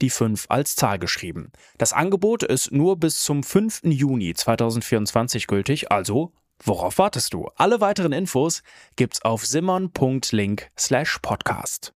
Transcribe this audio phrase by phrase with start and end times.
[0.00, 1.52] die 5 als Zahl geschrieben.
[1.78, 3.82] Das Angebot ist nur bis zum 5.
[3.84, 6.32] Juni 2024 gültig, also
[6.62, 7.48] worauf wartest du?
[7.56, 8.62] Alle weiteren Infos
[8.96, 11.92] gibt's auf simmern.link slash podcast.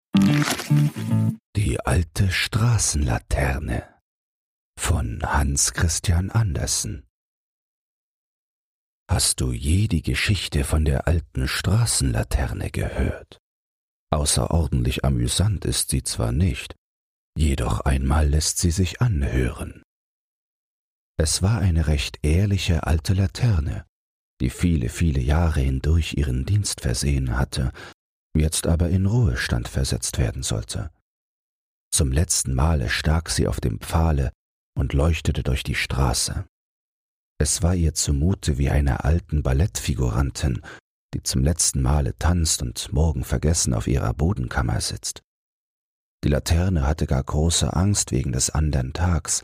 [1.57, 3.85] Die alte Straßenlaterne
[4.79, 7.05] von Hans Christian Andersen
[9.13, 13.43] Hast du je die Geschichte von der alten Straßenlaterne gehört?
[14.11, 16.75] Außerordentlich amüsant ist sie zwar nicht,
[17.37, 19.83] jedoch einmal lässt sie sich anhören.
[21.19, 23.85] Es war eine recht ehrliche alte Laterne,
[24.41, 27.73] die viele, viele Jahre hindurch ihren Dienst versehen hatte,
[28.37, 30.91] jetzt aber in Ruhestand versetzt werden sollte.
[31.95, 34.33] Zum letzten Male stak sie auf dem Pfahle
[34.75, 36.47] und leuchtete durch die Straße.
[37.39, 40.63] Es war ihr zumute wie einer alten Ballettfigurantin,
[41.15, 45.23] die zum letzten Male tanzt und morgen vergessen auf ihrer Bodenkammer sitzt.
[46.25, 49.43] Die Laterne hatte gar große Angst wegen des andern Tags,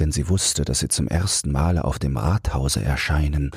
[0.00, 3.52] denn sie wusste, dass sie zum ersten Male auf dem Rathause erscheinen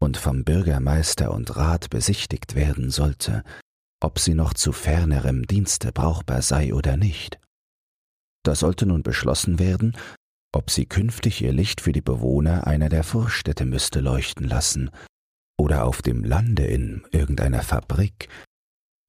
[0.00, 3.42] und vom Bürgermeister und Rat besichtigt werden sollte,
[4.02, 7.38] ob sie noch zu fernerem Dienste brauchbar sei oder nicht.
[8.44, 9.96] Da sollte nun beschlossen werden,
[10.52, 14.90] ob sie künftig ihr Licht für die Bewohner einer der Vorstädte müsste leuchten lassen
[15.56, 18.28] oder auf dem Lande in irgendeiner Fabrik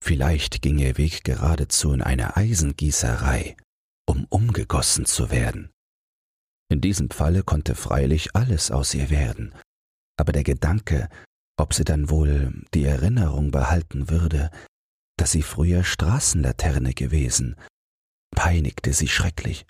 [0.05, 3.55] Vielleicht ging ihr Weg geradezu in eine Eisengießerei,
[4.05, 5.71] um umgegossen zu werden.
[6.69, 9.55] In diesem Falle konnte freilich alles aus ihr werden,
[10.19, 11.07] aber der Gedanke,
[11.57, 14.51] ob sie dann wohl die Erinnerung behalten würde,
[15.17, 17.55] dass sie früher Straßenlaterne gewesen,
[18.35, 19.65] peinigte sie schrecklich.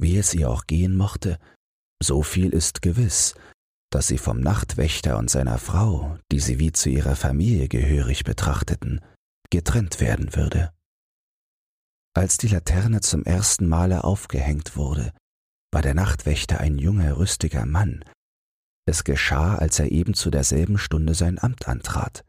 [0.00, 1.38] Wie es ihr auch gehen mochte,
[2.02, 3.36] so viel ist gewiss,
[3.92, 9.00] dass sie vom Nachtwächter und seiner Frau, die sie wie zu ihrer Familie gehörig betrachteten,
[9.50, 10.72] getrennt werden würde.
[12.14, 15.12] Als die Laterne zum ersten Male aufgehängt wurde,
[15.70, 18.04] war der Nachtwächter ein junger, rüstiger Mann.
[18.86, 22.24] Es geschah, als er eben zu derselben Stunde sein Amt antrat.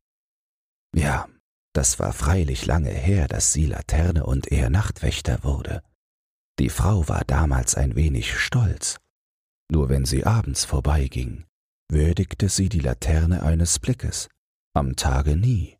[0.93, 1.27] Ja,
[1.73, 5.81] das war freilich lange her, dass sie Laterne und er Nachtwächter wurde.
[6.59, 8.97] Die Frau war damals ein wenig stolz.
[9.71, 11.45] Nur wenn sie abends vorbeiging,
[11.89, 14.27] würdigte sie die Laterne eines Blickes,
[14.75, 15.78] am Tage nie.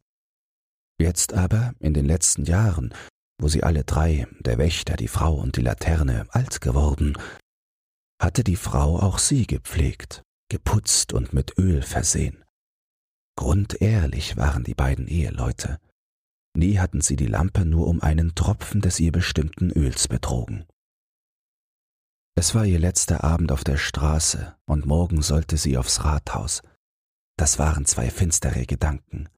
[1.00, 2.94] Jetzt aber, in den letzten Jahren,
[3.40, 7.18] wo sie alle drei, der Wächter, die Frau und die Laterne, alt geworden,
[8.22, 12.44] hatte die Frau auch sie gepflegt, geputzt und mit Öl versehen.
[13.38, 15.80] Grundehrlich waren die beiden Eheleute.
[16.54, 20.66] Nie hatten sie die Lampe nur um einen Tropfen des ihr bestimmten Öls betrogen.
[22.36, 26.62] Es war ihr letzter Abend auf der Straße, und morgen sollte sie aufs Rathaus.
[27.38, 29.30] Das waren zwei finstere Gedanken.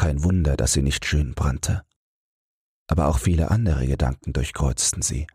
[0.00, 1.84] Kein Wunder, dass sie nicht schön brannte.
[2.90, 5.26] Aber auch viele andere Gedanken durchkreuzten sie.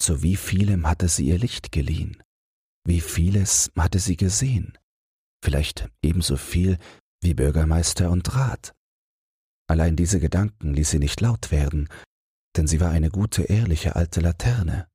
[0.00, 2.22] Zu wie vielem hatte sie ihr Licht geliehen?
[2.86, 4.78] Wie vieles hatte sie gesehen?
[5.44, 6.78] Vielleicht ebenso viel
[7.20, 8.76] wie Bürgermeister und Rat.
[9.68, 11.88] Allein diese Gedanken ließ sie nicht laut werden,
[12.56, 14.86] denn sie war eine gute, ehrliche alte Laterne.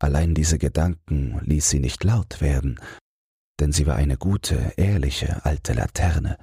[0.00, 2.78] Allein diese Gedanken ließ sie nicht laut werden,
[3.58, 6.38] denn sie war eine gute, ehrliche alte Laterne,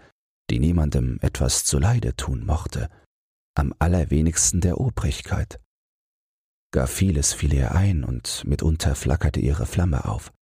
[0.49, 2.89] die niemandem etwas zuleide tun mochte,
[3.55, 5.59] am allerwenigsten der Obrigkeit.
[6.71, 10.33] Gar vieles fiel ihr ein und mitunter flackerte ihre Flamme auf.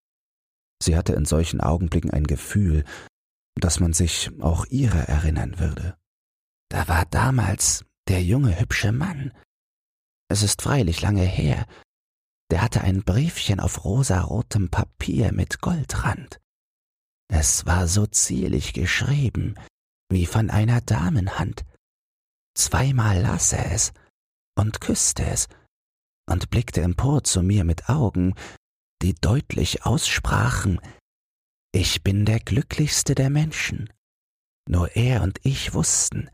[0.81, 2.85] Sie hatte in solchen Augenblicken ein Gefühl,
[3.55, 5.97] dass man sich auch ihrer erinnern würde.
[6.69, 9.33] Da war damals der junge hübsche Mann.
[10.29, 11.67] Es ist freilich lange her.
[12.49, 16.39] Der hatte ein Briefchen auf rosarotem Papier mit Goldrand.
[17.27, 19.55] Es war so zierlich geschrieben,
[20.11, 21.65] wie von einer Damenhand.
[22.55, 23.93] Zweimal las er es
[24.55, 25.47] und küsste es
[26.29, 28.35] und blickte empor zu mir mit Augen,
[29.01, 30.79] die deutlich aussprachen
[31.73, 33.91] Ich bin der glücklichste der Menschen.
[34.69, 36.29] Nur er und ich wussten,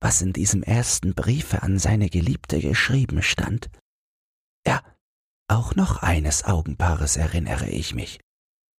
[0.00, 3.70] was in diesem ersten Briefe an seine Geliebte geschrieben stand.
[4.66, 4.82] Ja,
[5.48, 8.20] auch noch eines Augenpaares erinnere ich mich.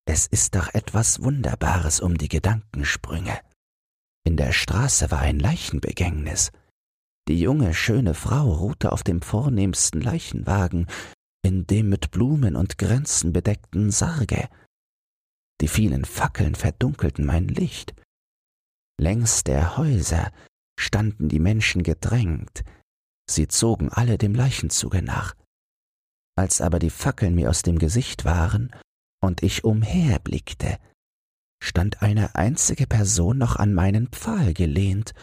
[0.05, 3.39] Es ist doch etwas Wunderbares um die Gedankensprünge.
[4.25, 6.51] In der Straße war ein Leichenbegängnis.
[7.27, 10.87] Die junge, schöne Frau ruhte auf dem vornehmsten Leichenwagen,
[11.45, 14.49] in dem mit Blumen und Grenzen bedeckten Sarge.
[15.61, 17.93] Die vielen Fackeln verdunkelten mein Licht.
[18.99, 20.31] Längs der Häuser
[20.79, 22.63] standen die Menschen gedrängt,
[23.29, 25.35] sie zogen alle dem Leichenzuge nach.
[26.35, 28.73] Als aber die Fackeln mir aus dem Gesicht waren
[29.21, 30.79] und ich umherblickte,
[31.63, 35.13] stand eine einzige Person noch an meinen Pfahl gelehnt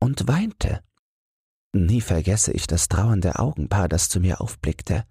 [0.00, 0.82] und weinte.
[1.72, 5.04] Nie vergesse ich das trauernde Augenpaar, das zu mir aufblickte.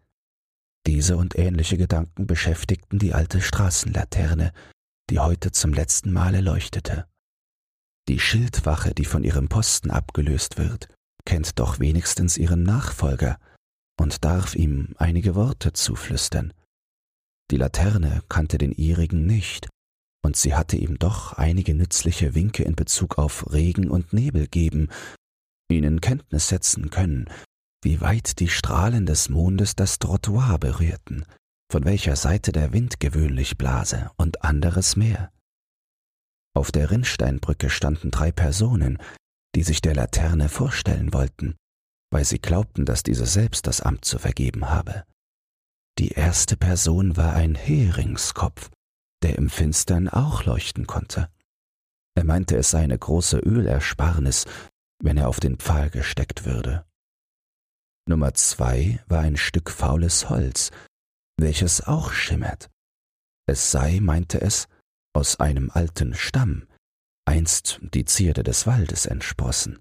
[0.86, 4.52] Diese und ähnliche Gedanken beschäftigten die alte Straßenlaterne,
[5.10, 7.08] die heute zum letzten Male leuchtete.
[8.10, 10.90] Die Schildwache, die von ihrem Posten abgelöst wird,
[11.26, 13.40] kennt doch wenigstens ihren Nachfolger
[14.00, 16.54] und darf ihm einige Worte zuflüstern.
[17.52, 19.70] Die Laterne kannte den ihrigen nicht,
[20.28, 24.90] und sie hatte ihm doch einige nützliche Winke in Bezug auf Regen und Nebel geben,
[25.72, 27.30] ihnen Kenntnis setzen können,
[27.82, 31.24] wie weit die Strahlen des Mondes das Trottoir berührten,
[31.72, 35.32] von welcher Seite der Wind gewöhnlich blase und anderes mehr.
[36.54, 38.98] Auf der Rinnsteinbrücke standen drei Personen,
[39.56, 41.56] die sich der Laterne vorstellen wollten,
[42.12, 45.06] weil sie glaubten, dass diese selbst das Amt zu vergeben habe.
[46.00, 48.72] Die erste Person war ein Heringskopf,
[49.28, 51.30] der im Finstern auch leuchten konnte.
[52.16, 54.46] Er meinte, es sei eine große Ölersparnis,
[55.04, 56.86] wenn er auf den Pfahl gesteckt würde.
[58.08, 60.72] Nummer zwei war ein Stück faules Holz,
[61.38, 62.70] welches auch schimmert.
[63.48, 64.70] Es sei, meinte es,
[65.14, 66.66] aus einem alten Stamm,
[67.26, 69.80] einst die Zierde des Waldes entsprossen.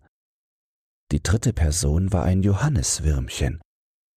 [1.13, 3.61] Die dritte Person war ein Johanneswürmchen.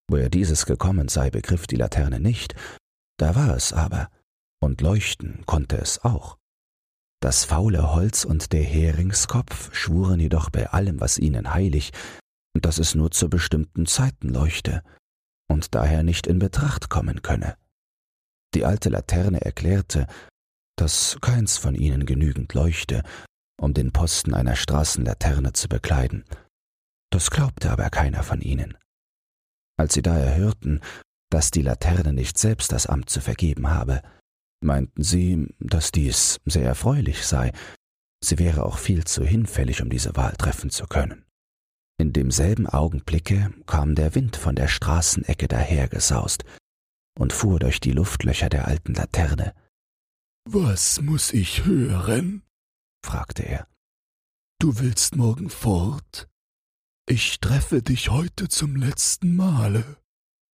[0.09, 2.55] Woher dieses gekommen sei, begriff die Laterne nicht,
[3.17, 4.09] da war es aber,
[4.61, 6.37] und leuchten konnte es auch.
[7.21, 11.91] Das faule Holz und der Heringskopf schwuren jedoch bei allem, was ihnen heilig,
[12.53, 14.83] dass es nur zu bestimmten Zeiten leuchte
[15.49, 17.57] und daher nicht in Betracht kommen könne.
[18.53, 20.07] Die alte Laterne erklärte,
[20.77, 23.03] dass keins von ihnen genügend leuchte,
[23.59, 26.23] um den Posten einer Straßenlaterne zu bekleiden.
[27.11, 28.77] Das glaubte aber keiner von ihnen.
[29.77, 30.81] Als sie daher hörten,
[31.29, 34.01] dass die Laterne nicht selbst das Amt zu vergeben habe,
[34.61, 37.51] meinten sie, dass dies sehr erfreulich sei,
[38.23, 41.25] sie wäre auch viel zu hinfällig, um diese Wahl treffen zu können.
[41.99, 46.45] In demselben Augenblicke kam der Wind von der Straßenecke dahergesaust
[47.17, 49.53] und fuhr durch die Luftlöcher der alten Laterne.
[50.45, 52.43] Was muss ich hören?
[53.05, 53.67] fragte er.
[54.59, 56.29] Du willst morgen fort?
[57.07, 59.97] Ich treffe dich heute zum letzten Male.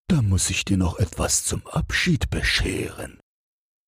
[0.07, 3.19] Da muss ich dir noch etwas zum Abschied bescheren.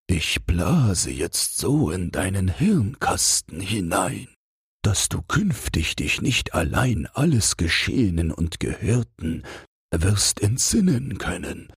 [0.09, 4.30] Ich blase jetzt so in deinen Hirnkasten hinein,
[4.81, 9.44] dass du künftig dich nicht allein alles Geschehenen und Gehörten
[9.94, 11.74] wirst entsinnen können,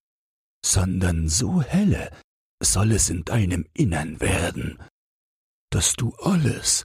[0.64, 2.10] sondern so helle
[2.62, 4.78] soll es in deinem Innern werden,
[5.70, 6.84] dass du alles,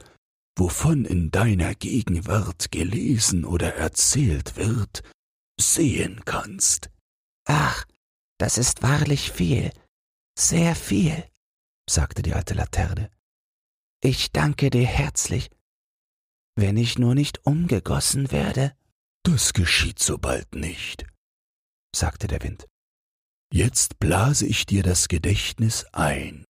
[0.57, 5.03] wovon in deiner Gegenwart gelesen oder erzählt wird,
[5.59, 6.89] sehen kannst.
[7.45, 7.85] Ach,
[8.39, 9.71] das ist wahrlich viel,
[10.37, 11.23] sehr viel,
[11.89, 13.11] sagte die alte Laterne.
[14.01, 15.49] Ich danke dir herzlich.
[16.55, 18.75] Wenn ich nur nicht umgegossen werde.
[19.23, 21.05] Das geschieht so bald nicht,
[21.95, 22.67] sagte der Wind.
[23.51, 26.45] Jetzt blase ich dir das Gedächtnis ein.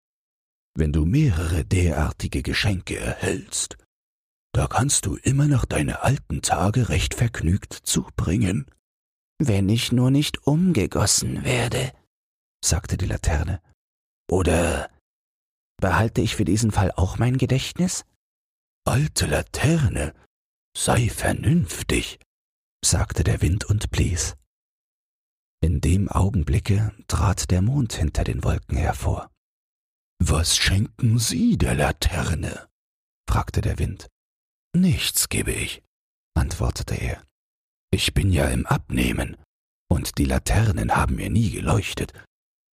[0.78, 3.78] Wenn du mehrere derartige Geschenke erhältst,
[4.54, 8.66] da kannst du immer noch deine alten Tage recht vergnügt zubringen.
[9.40, 11.94] Wenn ich nur nicht umgegossen werde,
[12.64, 13.62] sagte die Laterne.
[14.30, 14.90] Oder
[15.78, 18.06] behalte ich für diesen Fall auch mein Gedächtnis?
[18.88, 20.14] Alte Laterne,
[20.78, 22.20] sei vernünftig,
[22.84, 24.36] sagte der Wind und blies.
[25.62, 29.32] In dem Augenblicke trat der Mond hinter den Wolken hervor.
[30.20, 32.68] Was schenken Sie der Laterne?
[33.28, 34.08] fragte der Wind.
[34.76, 35.82] Nichts gebe ich,
[36.36, 37.24] antwortete er.
[37.92, 39.38] Ich bin ja im Abnehmen,
[39.90, 42.14] und die Laternen haben mir nie geleuchtet.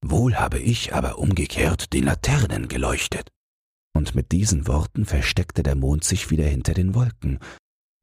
[0.04, 3.28] Wohl habe ich aber umgekehrt den Laternen geleuchtet.
[3.94, 7.38] Und mit diesen Worten versteckte der Mond sich wieder hinter den Wolken,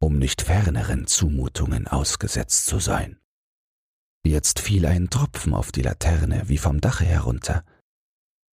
[0.02, 3.20] um nicht ferneren Zumutungen ausgesetzt zu sein.
[4.26, 7.66] Jetzt fiel ein Tropfen auf die Laterne wie vom Dache herunter.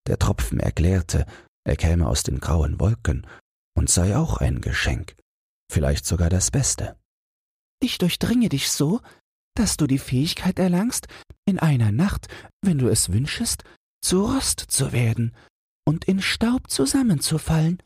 [0.06, 1.26] Der Tropfen erklärte,
[1.64, 3.26] Er käme aus den grauen Wolken
[3.76, 5.16] und sei auch ein Geschenk,
[5.70, 6.96] vielleicht sogar das Beste.
[7.80, 9.00] Ich durchdringe dich so,
[9.58, 11.08] dass du die Fähigkeit erlangst,
[11.44, 12.28] in einer Nacht,
[12.62, 13.64] wenn du es wünschest,
[14.02, 15.34] zu Rost zu werden
[15.86, 17.82] und in Staub zusammenzufallen.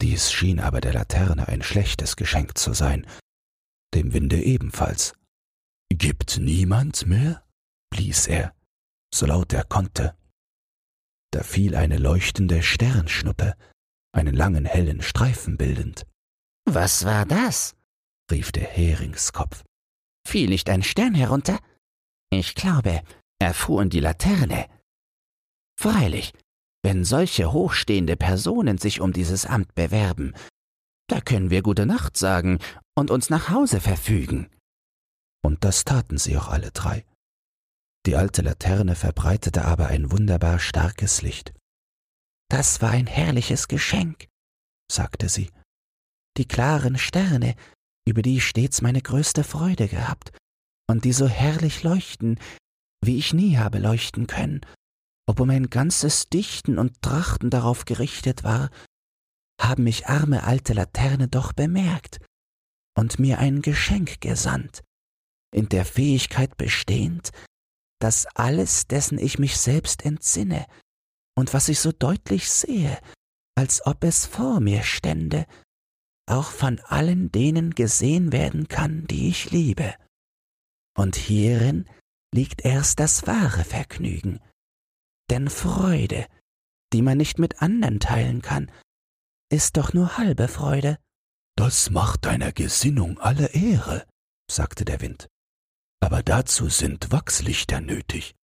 [0.00, 3.06] Dies schien aber der Laterne ein schlechtes Geschenk zu sein,
[3.94, 5.14] dem Winde ebenfalls.
[5.90, 7.42] Gibt niemand mehr?
[7.90, 8.54] blies er,
[9.14, 10.16] so laut er konnte.
[11.32, 13.56] Da fiel eine leuchtende Sternschnuppe,
[14.12, 16.06] einen langen hellen Streifen bildend.
[16.64, 17.76] Was war das?
[18.30, 19.64] rief der Heringskopf.
[20.26, 21.58] Fiel nicht ein Stern herunter?
[22.30, 23.02] Ich glaube,
[23.38, 24.68] er fuhr in die Laterne.
[25.78, 26.32] Freilich,
[26.82, 30.34] wenn solche hochstehende Personen sich um dieses Amt bewerben,
[31.08, 32.58] da können wir gute Nacht sagen
[32.96, 34.48] und uns nach Hause verfügen.
[35.44, 37.04] Und das taten sie auch alle drei.
[38.06, 41.54] Die alte Laterne verbreitete aber ein wunderbar starkes Licht.
[42.48, 44.28] Das war ein herrliches Geschenk,
[44.90, 45.50] sagte sie.
[46.36, 47.54] Die klaren Sterne,
[48.06, 50.32] über die ich stets meine größte Freude gehabt,
[50.88, 52.38] und die so herrlich leuchten,
[53.04, 54.60] wie ich nie habe leuchten können,
[55.28, 58.70] ob mein ganzes Dichten und Trachten darauf gerichtet war,
[59.60, 62.20] haben mich arme alte Laterne doch bemerkt
[62.96, 64.84] und mir ein Geschenk gesandt,
[65.52, 67.30] in der Fähigkeit bestehend,
[68.00, 70.66] dass alles, dessen ich mich selbst entsinne
[71.36, 72.98] und was ich so deutlich sehe,
[73.56, 75.46] als ob es vor mir stände,
[76.26, 79.94] auch von allen denen gesehen werden kann, die ich liebe.
[80.96, 81.88] Und hierin
[82.34, 84.40] liegt erst das wahre Vergnügen.
[85.30, 86.26] Denn Freude,
[86.92, 88.70] die man nicht mit anderen teilen kann,
[89.50, 90.98] ist doch nur halbe Freude.
[91.56, 94.06] Das macht deiner Gesinnung alle Ehre,
[94.50, 95.28] sagte der Wind.
[96.00, 98.34] Aber dazu sind Wachslichter nötig.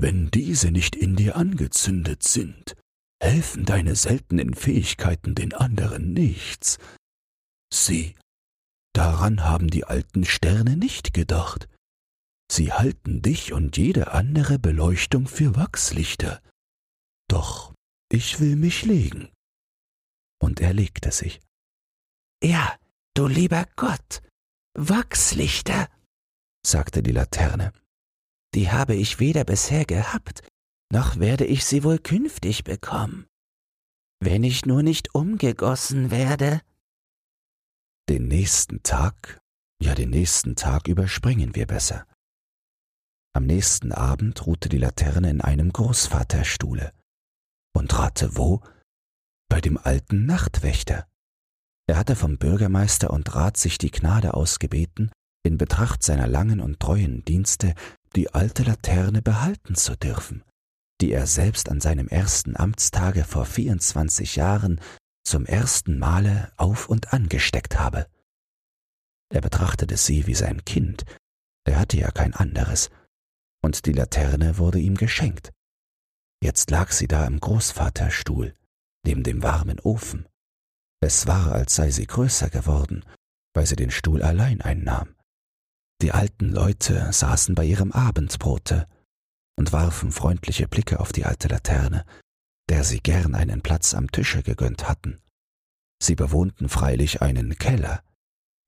[0.00, 2.76] Wenn diese nicht in dir angezündet sind,
[3.20, 6.78] helfen deine seltenen Fähigkeiten den anderen nichts.
[7.72, 8.14] Sieh,
[8.94, 11.68] daran haben die alten Sterne nicht gedacht.
[12.50, 16.40] Sie halten dich und jede andere Beleuchtung für Wachslichter.
[17.28, 17.74] Doch
[18.10, 19.30] ich will mich legen.
[20.40, 21.40] Und er legte sich.
[22.42, 22.78] Ja,
[23.14, 24.22] du lieber Gott,
[24.74, 25.88] Wachslichter,
[26.64, 27.72] sagte die Laterne.
[28.54, 30.42] Die habe ich weder bisher gehabt,
[30.90, 33.26] noch werde ich sie wohl künftig bekommen.
[34.20, 36.62] Wenn ich nur nicht umgegossen werde.
[38.08, 39.38] Den nächsten Tag,
[39.82, 42.06] ja den nächsten Tag überspringen wir besser.
[43.34, 46.94] Am nächsten Abend ruhte die Laterne in einem Großvaterstuhle.
[47.76, 48.62] Und rate wo?
[49.50, 51.06] Bei dem alten Nachtwächter.
[51.86, 55.12] Er hatte vom Bürgermeister und Rat sich die Gnade ausgebeten,
[55.44, 57.74] in Betracht seiner langen und treuen Dienste
[58.16, 60.44] die alte Laterne behalten zu dürfen,
[61.02, 64.80] die er selbst an seinem ersten Amtstage vor 24 Jahren
[65.28, 68.06] zum ersten Male auf und angesteckt habe.
[69.30, 71.04] Er betrachtete sie wie sein Kind,
[71.64, 72.90] er hatte ja kein anderes,
[73.62, 75.52] und die Laterne wurde ihm geschenkt.
[76.42, 78.54] Jetzt lag sie da im Großvaterstuhl,
[79.04, 80.26] neben dem warmen Ofen.
[81.00, 83.04] Es war, als sei sie größer geworden,
[83.54, 85.14] weil sie den Stuhl allein einnahm.
[86.00, 88.88] Die alten Leute saßen bei ihrem Abendbrote
[89.56, 92.04] und warfen freundliche Blicke auf die alte Laterne,
[92.68, 95.18] der sie gern einen Platz am Tische gegönnt hatten.
[96.02, 98.02] Sie bewohnten freilich einen Keller,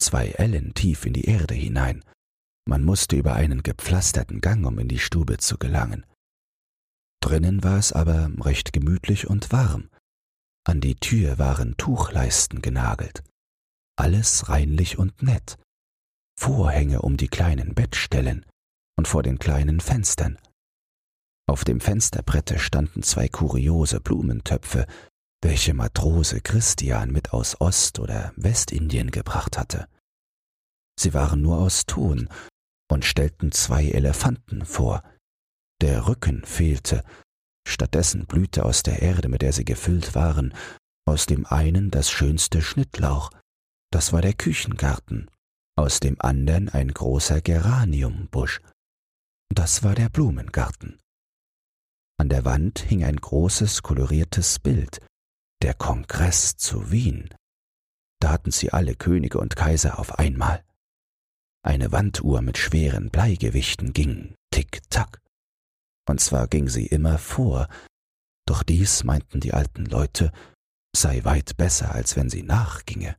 [0.00, 2.04] zwei Ellen tief in die Erde hinein.
[2.66, 6.06] Man musste über einen gepflasterten Gang, um in die Stube zu gelangen.
[7.20, 9.90] Drinnen war es aber recht gemütlich und warm.
[10.64, 13.22] An die Tür waren Tuchleisten genagelt.
[13.96, 15.58] Alles reinlich und nett.
[16.38, 18.46] Vorhänge um die kleinen Bettstellen
[18.96, 20.38] und vor den kleinen Fenstern.
[21.50, 24.86] Auf dem Fensterbrette standen zwei kuriose Blumentöpfe,
[25.42, 29.88] welche Matrose Christian mit aus Ost- oder Westindien gebracht hatte.
[30.96, 32.28] Sie waren nur aus Ton
[32.88, 35.02] und stellten zwei Elefanten vor.
[35.80, 37.02] Der Rücken fehlte,
[37.66, 40.54] stattdessen blühte aus der Erde, mit der sie gefüllt waren,
[41.04, 43.28] aus dem einen das schönste Schnittlauch,
[43.90, 45.28] das war der Küchengarten,
[45.76, 48.60] aus dem andern ein großer Geraniumbusch.
[49.52, 51.00] Das war der Blumengarten.
[52.20, 55.00] An der Wand hing ein großes koloriertes Bild,
[55.62, 57.30] der Kongress zu Wien.
[58.20, 60.62] Da hatten sie alle Könige und Kaiser auf einmal.
[61.62, 65.22] Eine Wanduhr mit schweren Bleigewichten ging tick-tack.
[66.06, 67.68] Und zwar ging sie immer vor,
[68.46, 70.30] doch dies, meinten die alten Leute,
[70.94, 73.16] sei weit besser, als wenn sie nachginge.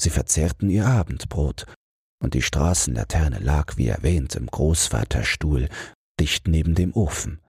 [0.00, 1.64] Sie verzehrten ihr Abendbrot,
[2.20, 5.68] und die Straßenlaterne lag, wie erwähnt, im Großvaterstuhl,
[6.18, 7.40] dicht neben dem Ofen.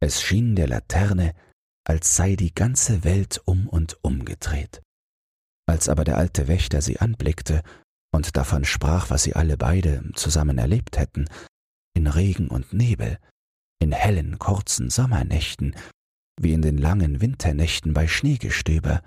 [0.00, 1.34] Es schien der Laterne,
[1.84, 4.82] als sei die ganze Welt um und um gedreht.
[5.66, 7.62] Als aber der alte Wächter sie anblickte
[8.12, 11.26] und davon sprach, was sie alle beide zusammen erlebt hätten,
[11.94, 13.18] in Regen und Nebel,
[13.80, 15.74] in hellen, kurzen Sommernächten,
[16.40, 19.02] wie in den langen Winternächten bei Schneegestöber,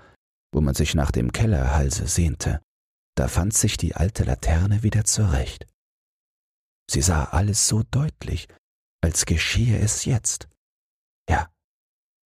[0.53, 2.61] wo man sich nach dem Kellerhalse sehnte,
[3.15, 5.65] da fand sich die alte Laterne wieder zurecht.
[6.89, 8.47] Sie sah alles so deutlich,
[9.01, 10.47] als geschehe es jetzt.
[11.31, 11.49] Ja,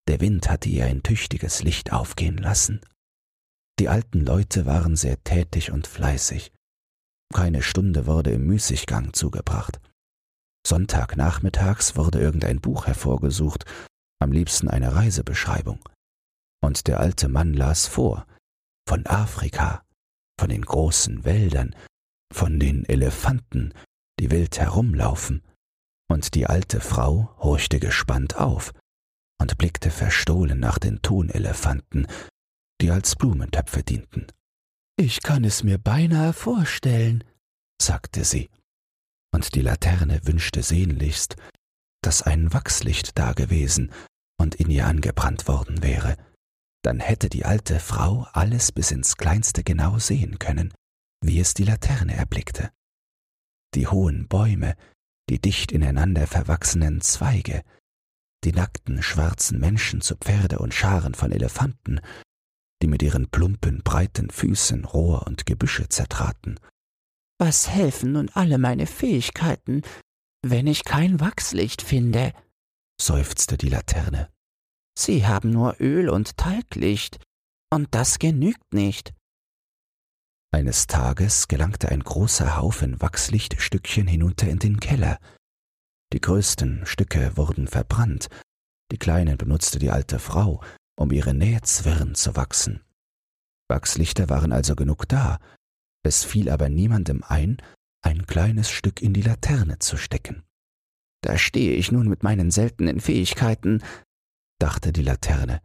[0.07, 2.81] der Wind hatte ihr ein tüchtiges Licht aufgehen lassen.
[3.79, 6.51] Die alten Leute waren sehr tätig und fleißig.
[7.31, 9.79] Keine Stunde wurde im Müßiggang zugebracht.
[10.65, 13.65] Sonntagnachmittags wurde irgendein Buch hervorgesucht,
[14.19, 15.87] am liebsten eine Reisebeschreibung.
[16.63, 18.25] Und der alte Mann las vor,
[18.89, 19.85] von Afrika,
[20.39, 21.75] von den großen Wäldern,
[22.33, 23.71] von den Elefanten,
[24.19, 25.43] die wild herumlaufen,
[26.09, 28.73] und die alte Frau horchte gespannt auf
[29.39, 32.07] und blickte verstohlen nach den Tonelefanten,
[32.81, 34.27] die als Blumentöpfe dienten.
[34.97, 37.23] Ich kann es mir beinahe vorstellen,
[37.81, 38.49] sagte sie,
[39.33, 41.35] und die Laterne wünschte sehnlichst,
[42.01, 43.91] dass ein Wachslicht dagewesen
[44.39, 46.15] und in ihr angebrannt worden wäre,
[46.83, 50.73] dann hätte die alte Frau alles bis ins kleinste genau sehen können,
[51.21, 52.71] wie es die Laterne erblickte.
[53.73, 54.75] Die hohen Bäume,
[55.29, 57.63] die dicht ineinander verwachsenen Zweige,
[58.45, 61.99] die nackten schwarzen Menschen zu Pferde und Scharen von Elefanten,
[62.81, 66.59] die mit ihren plumpen, breiten Füßen Rohr und Gebüsche zertraten.
[67.39, 69.81] Was helfen nun alle meine Fähigkeiten,
[70.45, 72.33] wenn ich kein Wachslicht finde?
[73.01, 74.29] seufzte die Laterne.
[74.97, 77.19] Sie haben nur Öl und Talglicht,
[77.73, 79.13] und das genügt nicht.
[80.53, 85.19] Eines Tages gelangte ein großer Haufen Wachslichtstückchen hinunter in den Keller.
[86.15, 88.29] Die größten Stücke wurden verbrannt,
[88.89, 90.63] die kleinen benutzte die alte Frau,
[90.97, 92.85] um ihre Nähzwirn zu wachsen.
[93.67, 95.39] Wachslichter waren also genug da,
[96.05, 97.57] es fiel aber niemandem ein,
[98.01, 100.43] ein kleines Stück in die Laterne zu stecken.
[101.21, 103.83] Da stehe ich nun mit meinen seltenen Fähigkeiten,
[104.57, 105.61] dachte die Laterne.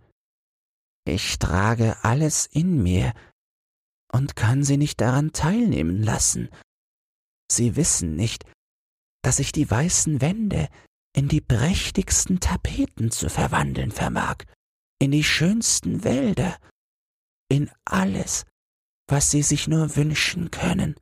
[1.04, 3.14] Ich trage alles in mir
[4.12, 6.48] und kann sie nicht daran teilnehmen lassen.
[7.52, 8.44] Sie wissen nicht,
[9.22, 10.68] dass ich die weißen Wände
[11.14, 14.44] in die prächtigsten Tapeten zu verwandeln vermag,
[15.00, 16.56] in die schönsten Wälder,
[17.48, 18.46] in alles,
[19.08, 20.94] was sie sich nur wünschen können.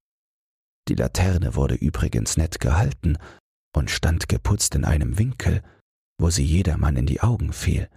[0.89, 3.19] Die Laterne wurde übrigens nett gehalten
[3.77, 5.63] und stand geputzt in einem Winkel,
[6.19, 7.91] wo sie jedermann in die Augen fiel.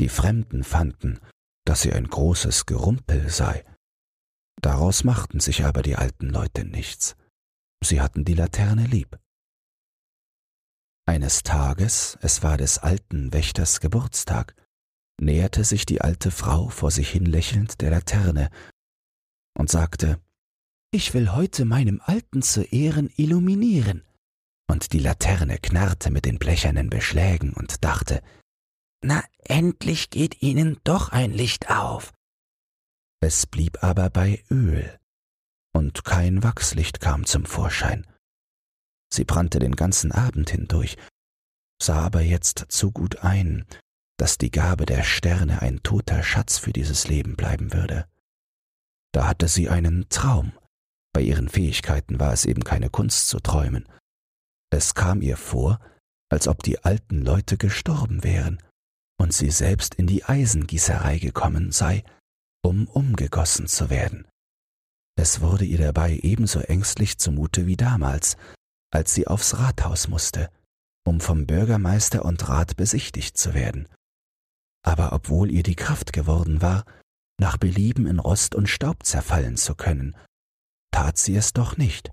[0.00, 1.18] Die Fremden fanden,
[1.64, 3.64] dass sie ein großes Gerumpel sei.
[4.60, 7.16] Daraus machten sich aber die alten Leute nichts.
[7.82, 9.18] Sie hatten die Laterne lieb.
[11.06, 14.54] Eines Tages, es war des alten Wächters Geburtstag,
[15.20, 18.50] näherte sich die alte Frau vor sich hin lächelnd der Laterne
[19.58, 20.20] und sagte,
[20.92, 24.04] ich will heute meinem Alten zu Ehren illuminieren
[24.70, 28.22] und die Laterne knarrte mit den blechernen Beschlägen und dachte,
[29.04, 32.12] na endlich geht ihnen doch ein Licht auf.
[33.20, 34.98] Es blieb aber bei Öl,
[35.72, 38.06] und kein Wachslicht kam zum Vorschein.
[39.12, 40.96] Sie brannte den ganzen Abend hindurch,
[41.80, 43.66] sah aber jetzt zu gut ein,
[44.16, 48.06] dass die Gabe der Sterne ein toter Schatz für dieses Leben bleiben würde.
[49.12, 50.52] Da hatte sie einen Traum,
[51.12, 53.86] bei ihren Fähigkeiten war es eben keine Kunst zu träumen,
[54.72, 55.78] es kam ihr vor,
[56.30, 58.58] als ob die alten Leute gestorben wären
[59.20, 62.04] und sie selbst in die Eisengießerei gekommen sei,
[62.64, 64.26] um umgegossen zu werden.
[65.14, 68.38] Es wurde ihr dabei ebenso ängstlich zumute wie damals,
[68.92, 70.50] als sie aufs Rathaus musste,
[71.04, 73.88] um vom Bürgermeister und Rat besichtigt zu werden.
[74.84, 76.84] Aber obwohl ihr die Kraft geworden war,
[77.40, 80.16] nach Belieben in Rost und Staub zerfallen zu können,
[80.92, 82.12] tat sie es doch nicht.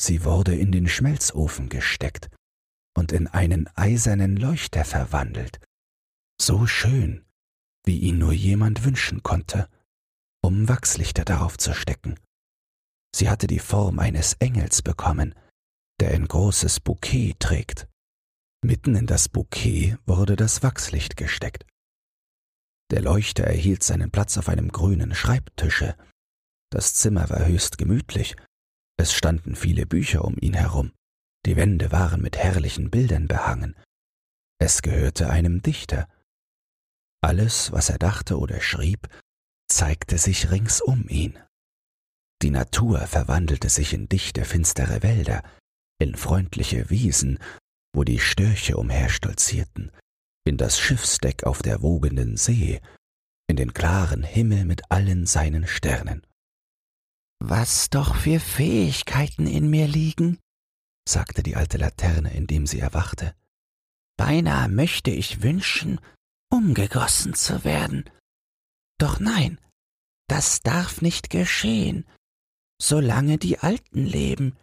[0.00, 2.30] Sie wurde in den Schmelzofen gesteckt
[2.96, 5.60] und in einen eisernen Leuchter verwandelt,
[6.40, 7.24] so schön,
[7.84, 9.68] wie ihn nur jemand wünschen konnte,
[10.42, 12.18] um Wachslichter darauf zu stecken.
[13.14, 15.34] Sie hatte die Form eines Engels bekommen,
[16.02, 17.88] der ein großes Bouquet trägt.
[18.64, 21.64] Mitten in das Bouquet wurde das Wachslicht gesteckt.
[22.90, 25.96] Der Leuchter erhielt seinen Platz auf einem grünen Schreibtische.
[26.70, 28.36] Das Zimmer war höchst gemütlich
[29.02, 30.92] es standen viele Bücher um ihn herum,
[31.44, 33.74] die Wände waren mit herrlichen Bildern behangen.
[34.60, 36.08] Es gehörte einem Dichter.
[37.20, 39.08] Alles, was er dachte oder schrieb,
[39.68, 41.36] zeigte sich rings um ihn.
[42.42, 45.42] Die Natur verwandelte sich in dichte, finstere Wälder,
[45.98, 47.38] in freundliche Wiesen,
[47.94, 49.90] wo die Störche umherstolzierten,
[50.44, 52.80] in das Schiffsdeck auf der wogenden See,
[53.48, 56.26] in den klaren Himmel mit allen seinen Sternen.
[57.38, 60.38] Was doch für Fähigkeiten in mir liegen,
[61.08, 63.34] sagte die alte Laterne, indem sie erwachte.
[64.16, 66.00] Beinahe möchte ich wünschen,
[66.50, 68.08] umgegossen zu werden.
[68.98, 69.58] Doch nein,
[70.28, 72.06] das darf nicht geschehen,
[72.80, 74.56] solange die Alten leben.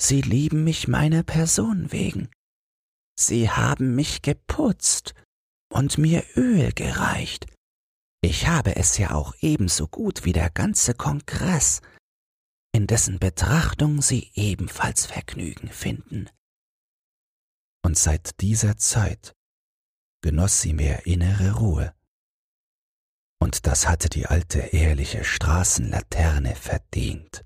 [0.00, 2.30] Sie lieben mich meiner Person wegen.
[3.18, 5.14] Sie haben mich geputzt
[5.72, 7.46] und mir Öl gereicht.
[8.22, 11.80] Ich habe es ja auch ebenso gut wie der ganze Kongress,
[12.72, 16.28] in dessen Betrachtung Sie ebenfalls Vergnügen finden.
[17.84, 19.34] Und seit dieser Zeit
[20.22, 21.94] genoss sie mehr innere Ruhe.
[23.38, 27.44] Und das hatte die alte ehrliche Straßenlaterne verdient.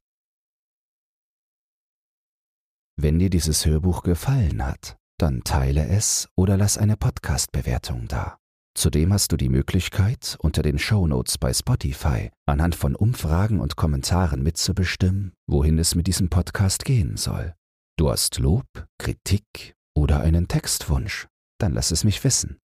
[3.00, 8.38] Wenn dir dieses Hörbuch gefallen hat, dann teile es oder lass eine Podcast-Bewertung da.
[8.76, 14.42] Zudem hast du die Möglichkeit, unter den Shownotes bei Spotify anhand von Umfragen und Kommentaren
[14.42, 17.54] mitzubestimmen, wohin es mit diesem Podcast gehen soll.
[17.96, 18.66] Du hast Lob,
[18.98, 22.58] Kritik oder einen Textwunsch, dann lass es mich wissen.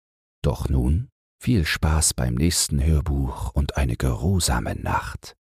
[0.43, 1.11] Doch nun
[1.43, 5.37] viel Spaß beim nächsten Hörbuch und eine geruhsame Nacht.